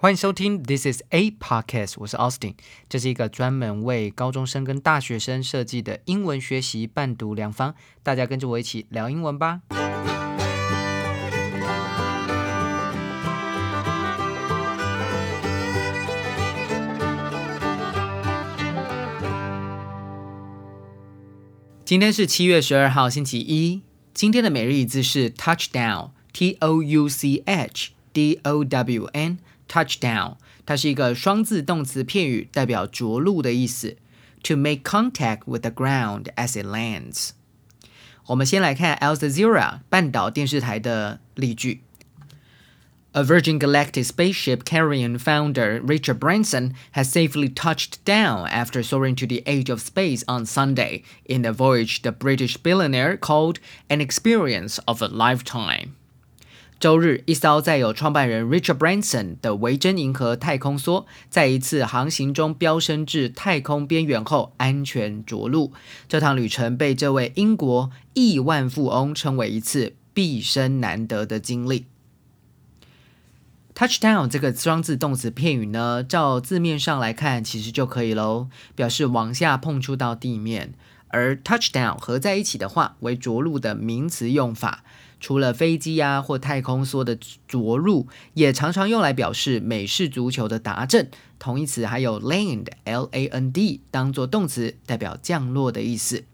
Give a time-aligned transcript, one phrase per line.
[0.00, 2.54] 欢迎收听 This is a podcast，我是 Austin，
[2.88, 9.62] 这是一个专门为高中生跟大学生设计的英文学习伴读良方，大家跟着我一起聊英文吧。
[21.84, 23.82] 今天是七月十二号，星期一。
[24.14, 29.38] 今天的每日一字是 touchdown，t o u c h d o w n。
[29.67, 30.35] touchdown，
[30.65, 33.97] 它是一个双字动词片语，代表着陆的意思。
[34.43, 37.29] To make contact with the ground as it lands。
[38.27, 41.83] 我们先来看 Al Jazeera 半岛电视台的例句。
[43.13, 49.43] A Virgin Galactic spaceship carrying founder Richard Branson has safely touched down after soaring to the
[49.45, 55.01] edge of space on Sunday in a voyage the British billionaire called an experience of
[55.01, 55.95] a lifetime.
[56.80, 65.72] 周日，一艘载有创办人 Richard Branson 的维珍银河太空梭，在一次航行中飙升至太空边缘后安全着陆。
[66.06, 71.86] 这趟旅程被这位英国亿万富翁称为一次毕生难得的经历。
[73.74, 80.74] Touchdown 这个双字动词片语呢，照字面上来看，其实就可以喽，表示往下碰触到地面。
[81.08, 84.84] 而 touchdown 合在一起的话，为着陆的名词用法。
[85.20, 91.10] 除了飞机呀或太空梭的着陆，也常常用来表示美式足球的达阵。
[91.40, 96.24] 同义词还有 land（l-a-n-d） 当做动词，代表降落的意思。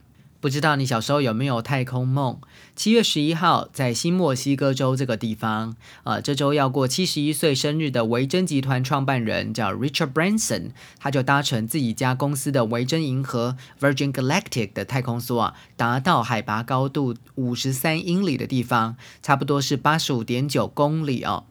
[0.45, 2.39] 不知道你小时候有没有太空梦？
[2.77, 21.45] 七月十一号，在新墨西哥州这个地方，呃，这周要过七十一岁生日的维珍集团创办人叫 Richard Branson，他就搭乘自己家公司的维珍银河 Virgin Galactic 的太空梭啊，达到海拔高度五十三英里的地方，差不多是八十五点九公里哦。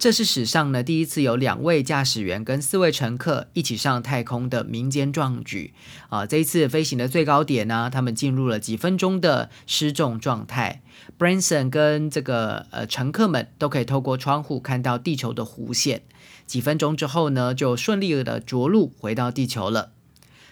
[0.00, 5.74] 这是史上呢第一次有两位驾驶员跟四位乘客一起上太空的民间壮举
[6.08, 6.24] 啊！
[6.24, 10.80] 这一次飞行的最高点呢，他们进入了几分钟的失重状态。
[11.18, 16.00] Branson 跟这个呃乘客们都可以透过窗户看到地球的弧线。
[16.46, 19.92] 几分钟之后呢，就顺利的着陆回到地球了。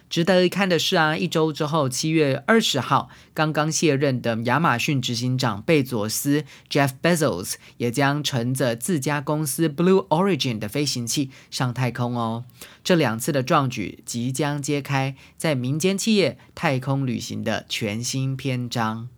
[0.08, 12.44] 值得一看的是啊，一周之后，七月二十号，刚刚卸任的亚马逊执行长贝佐斯 （Jeff Bezos） 也将乘着自家公司 Blue Origin 的飞行器上太空哦。
[12.82, 19.17] 这两次的壮举即将揭开在民间企业太空旅行的全新篇章。